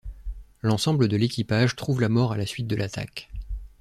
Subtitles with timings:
[0.63, 3.29] L’ensemble de l'équipage trouve la mort à la suite de l'attaque.